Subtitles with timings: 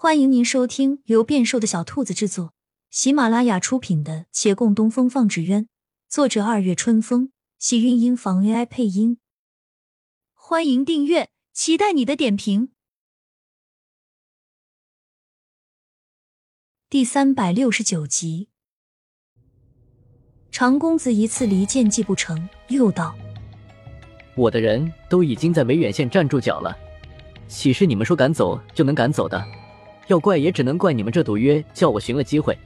[0.00, 2.54] 欢迎您收听由变瘦的小兔子制作、
[2.88, 5.64] 喜马拉雅出品的《且共东风放纸鸢》，
[6.08, 9.18] 作者二月春风，喜韵音房 AI 配音。
[10.34, 12.70] 欢迎订阅，期待你的点评。
[16.88, 18.50] 第三百六十九集，
[20.52, 23.18] 长公子一次离间计不成，又道
[24.38, 26.78] ：“我的人都已经在维远县站住脚了，
[27.48, 29.44] 岂是你们说赶走就能赶走的？”
[30.08, 32.58] 要怪也只能怪你们这赌约叫我寻了机会，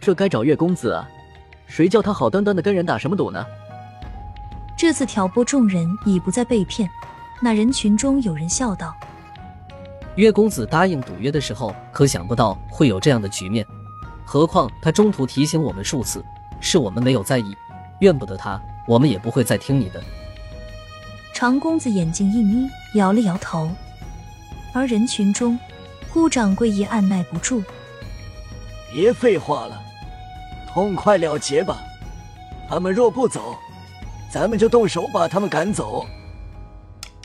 [0.00, 1.08] 这该找岳公子啊！
[1.66, 3.44] 谁叫他好端端的跟人打什么赌呢？
[4.76, 6.88] 这次挑拨众人已不再被骗。
[7.40, 8.94] 那人群中有人笑道
[10.16, 13.64] ：“岳公子答应赌约的时候，可想不到会有这样的局面。
[14.24, 16.24] 何况他中途提醒我们数次，
[16.60, 17.54] 是我们没有在意，
[18.00, 20.02] 怨不得他，我们也不会再听你的。”
[21.32, 23.70] 长公子眼睛一眯，摇了摇头，
[24.72, 25.56] 而人群中。
[26.14, 27.60] 顾掌柜也按耐不住，
[28.92, 29.82] 别废话了，
[30.72, 31.76] 痛快了结吧！
[32.70, 33.56] 他们若不走，
[34.30, 36.06] 咱们就动手把他们赶走。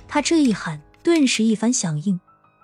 [0.07, 2.19] 他这一喊，顿时一番响应，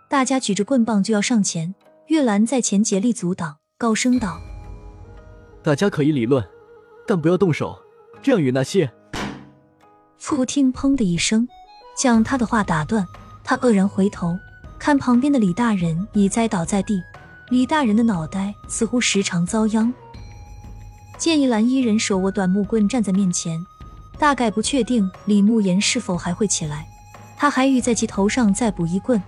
[0.09, 1.75] 大家举着棍棒就要上前。
[2.07, 4.41] 月兰在前竭力阻挡，高声道
[5.61, 6.43] ：“大家可以理论，
[7.05, 7.79] 但不要动手，
[8.23, 8.91] 这样与那些……”
[10.19, 11.47] 忽听“砰”的一声，
[11.95, 13.05] 将他的话打断。
[13.43, 14.35] 他愕然回头。
[14.77, 17.01] 看旁边的李大人已栽倒在地，
[17.49, 19.91] 李大人的脑袋似乎时常遭殃。
[21.17, 23.65] 见一蓝衣人手握短木棍站在面前，
[24.19, 26.85] 大概不确定李慕言是否还会起来。
[27.37, 29.21] 他还欲在其头上再补一棍，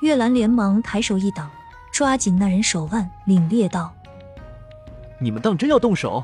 [0.00, 1.50] 月兰连忙抬手一挡，
[1.92, 3.92] 抓紧那人手腕，凛冽道
[5.20, 6.22] ：“你们当真要动手？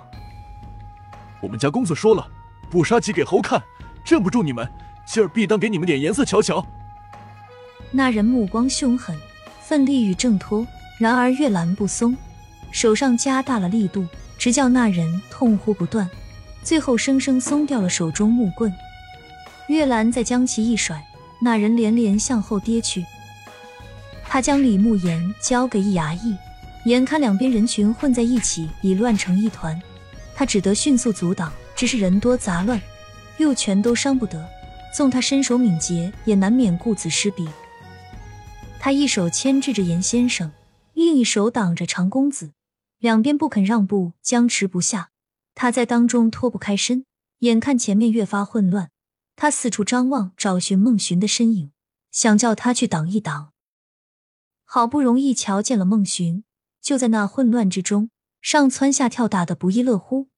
[1.41, 2.27] 我们家公子说了，
[2.71, 3.63] 不杀即给猴看，
[4.05, 4.71] 镇不住你们，
[5.07, 6.65] 今儿必当给你们点颜色瞧瞧。”
[7.97, 9.17] 那人目光凶狠，
[9.63, 10.67] 奋力欲挣脱，
[10.99, 12.17] 然而月兰不松，
[12.73, 14.05] 手上加大了力度，
[14.37, 16.11] 直叫那人痛呼不断，
[16.65, 18.75] 最后生生松掉了手中木棍。
[19.69, 21.01] 月兰再将其一甩，
[21.41, 23.07] 那人连连向后跌去。
[24.25, 26.37] 他将李慕言交给一衙役，
[26.87, 29.81] 眼看两边人群混在一起，已乱成一团，
[30.35, 32.83] 他只得迅速阻挡，只是人多杂乱，
[33.39, 34.45] 又全都伤不得，
[34.93, 37.49] 纵他身手敏捷，也难免顾此失彼。
[38.85, 40.53] 他一手牵制着严先生，
[40.93, 42.53] 另一手挡着长公子，
[42.99, 45.11] 两边不肯让步，僵持不下。
[45.55, 47.07] 他在当中脱不开身，
[47.39, 48.91] 眼看前面越发混乱，
[49.37, 51.73] 他四处张望，找寻孟寻的身影，
[52.11, 53.55] 想叫他去挡一挡。
[54.67, 56.45] 好不容易瞧见了孟寻，
[56.83, 58.11] 就在那混乱之中，
[58.43, 60.29] 上蹿下跳，打得不亦乐乎。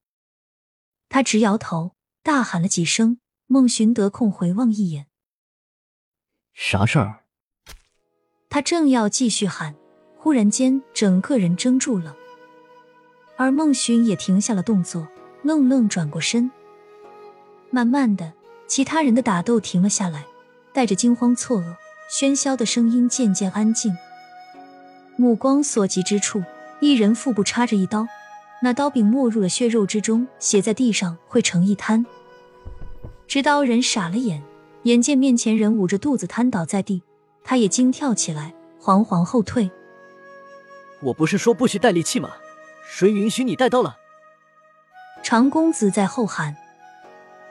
[1.09, 5.07] 他直摇头，大喊了几声，孟寻得空回望一眼，
[6.53, 7.25] 啥事儿？
[8.49, 9.75] 他正要继续喊，
[10.17, 12.15] 忽然间整个人怔住了，
[13.35, 15.07] 而孟寻也停下了动作，
[15.43, 16.49] 愣愣转过身。
[17.69, 18.33] 慢慢的，
[18.65, 20.25] 其他人的打斗停了下来，
[20.73, 21.75] 带着惊慌错愕，
[22.09, 23.95] 喧嚣的声音渐渐安静。
[25.17, 26.41] 目光所及之处，
[26.79, 28.07] 一人腹部插着一刀，
[28.61, 32.05] 那刀柄没入了血肉之中，血在地上汇成一滩。
[33.27, 34.41] 执刀人傻了眼，
[34.83, 37.03] 眼见面前人捂着肚子瘫倒在地。
[37.49, 39.71] 他也惊跳起来，惶惶后退。
[40.99, 42.31] 我不是说不许带利器吗？
[42.85, 43.95] 谁允许你带刀了？
[45.23, 46.57] 长公子在后喊。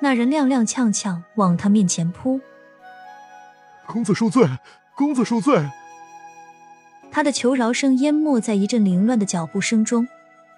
[0.00, 2.38] 那人踉踉跄跄往他面前扑。
[3.86, 4.46] 公子恕罪，
[4.94, 5.66] 公子恕罪。
[7.10, 10.06] 他的求饶声淹没在一阵凌乱的脚步声中，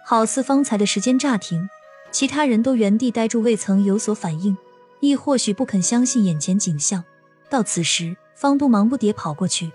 [0.05, 1.70] 好似方才的时间乍停。
[2.10, 4.59] 其他人都原地呆住，未曾有所反应，
[4.99, 7.05] 亦或许不肯相信眼前景象。
[7.49, 8.16] 到此时。
[8.41, 9.72] 方度忙不迭跑过去，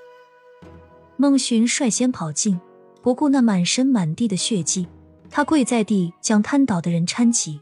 [1.18, 2.58] 孟寻率先跑进，
[3.02, 4.88] 不顾那满身满地的血迹，
[5.30, 7.60] 他跪在地将瘫倒的人搀起。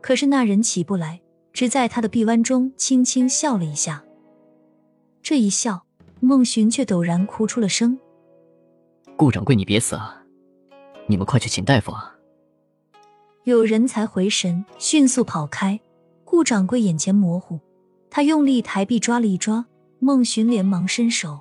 [0.00, 1.20] 可是那人起不来，
[1.52, 4.02] 只在他的臂弯中轻轻笑了一下。
[5.22, 5.84] 这一笑，
[6.18, 7.96] 孟寻却陡然哭出了声
[9.16, 10.24] ：“顾掌柜，你别死啊！
[11.06, 12.16] 你们快去请大夫啊！”
[13.46, 15.78] 有人才回神，迅速跑开。
[16.24, 17.60] 顾掌柜眼前模糊，
[18.10, 19.64] 他用力抬臂抓了一抓。
[20.00, 21.40] 孟寻连忙伸手，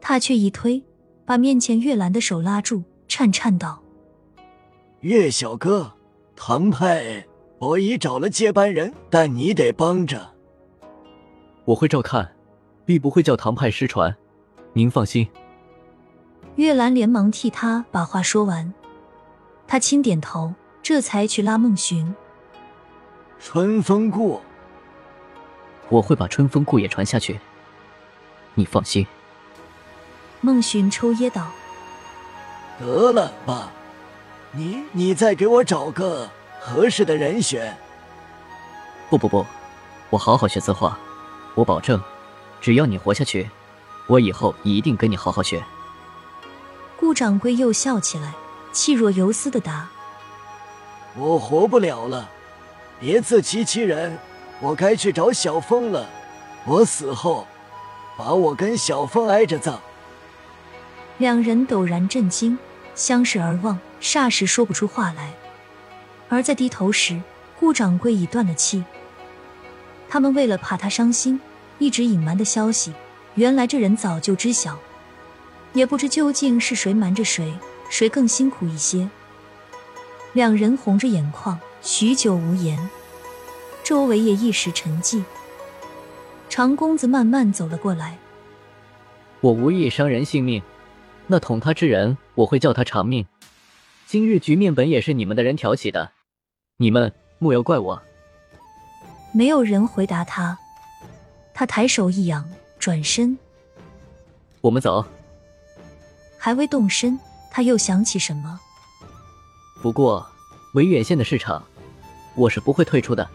[0.00, 0.82] 他却一推，
[1.24, 3.82] 把面前月兰的手拉住，颤颤道
[5.00, 5.92] ：“月小哥，
[6.34, 7.26] 唐派
[7.58, 10.34] 我已找了接班人，但你得帮着。
[11.66, 12.34] 我会照看，
[12.86, 14.16] 必不会叫唐派失传。
[14.72, 15.28] 您放心。”
[16.56, 18.72] 月兰连忙替他把话说完，
[19.66, 22.14] 他轻点头，这才去拉孟寻。
[23.38, 24.40] 春风过。
[25.88, 27.38] 我会把春风故也传下去，
[28.54, 29.06] 你放心。
[30.40, 31.46] 孟寻抽噎道
[32.78, 33.70] ：“得了，吧，
[34.52, 36.28] 你你再给我找个
[36.60, 37.76] 合适的人选。”
[39.08, 39.46] 不不不，
[40.10, 40.98] 我好好学字画，
[41.54, 42.02] 我保证，
[42.60, 43.48] 只要你活下去，
[44.08, 45.62] 我以后一定跟你好好学。
[46.98, 48.34] 顾掌柜又笑起来，
[48.72, 49.88] 气若游丝的答
[51.16, 52.28] ：“我活不了了，
[52.98, 54.18] 别自欺欺人，
[54.60, 56.08] 我该去找小峰了。
[56.64, 57.46] 我死后，
[58.16, 59.80] 把我跟小峰挨着葬。”
[61.18, 62.58] 两人陡然震惊，
[62.94, 65.32] 相视而望，霎时说不出话来。
[66.28, 67.20] 而在低头时，
[67.58, 68.84] 顾掌柜已断了气。
[70.08, 71.40] 他们为了怕他伤心，
[71.78, 72.92] 一直隐瞒的消息，
[73.34, 74.78] 原来这人早就知晓。
[75.72, 77.54] 也不知究竟是谁瞒着谁，
[77.90, 79.08] 谁更辛苦一些。
[80.32, 82.90] 两人红着眼眶，许久无言，
[83.86, 85.22] 周围也一时沉寂。
[86.48, 88.18] 长公子慢慢走了过来，
[89.40, 90.60] 我无意伤人性命，
[91.28, 93.24] 那捅他之人，我会叫他偿命。
[94.04, 96.10] 今日局面本也是你们的人挑起的，
[96.78, 98.02] 你们莫要怪我。
[99.32, 100.58] 没有人回答他，
[101.54, 102.44] 他抬手一扬，
[102.80, 103.38] 转身，
[104.62, 105.06] 我们走。
[106.36, 107.16] 还未动身，
[107.52, 108.58] 他又想起什么。
[109.80, 110.28] 不过，
[110.74, 111.64] 维远县的市场，
[112.34, 113.30] 我是不会退出的。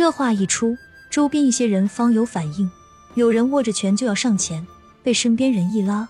[0.00, 0.78] 这话一出，
[1.10, 2.70] 周边一些人方有反应，
[3.16, 4.66] 有人握着拳就要上前，
[5.02, 6.08] 被身边人一拉：“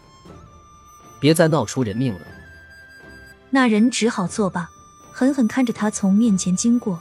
[1.20, 2.20] 别再闹出人命了。”
[3.50, 4.70] 那人只好作罢，
[5.12, 7.00] 狠狠看着他从面前经过。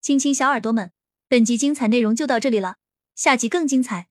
[0.00, 0.92] 亲亲小耳朵们，
[1.28, 2.76] 本集精彩内容就到这里了。
[3.14, 4.08] 下集更精彩，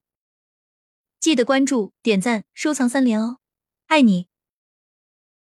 [1.18, 3.38] 记得关注、点赞、收藏三连哦，
[3.88, 4.29] 爱你！